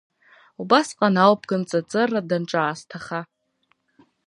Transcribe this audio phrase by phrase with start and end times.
[0.61, 3.19] Убаскан ауп Кынҵаҵыра данҿаасҭаха…